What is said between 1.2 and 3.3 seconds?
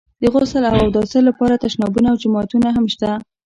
لپاره تشنابونه او جومات هم شته.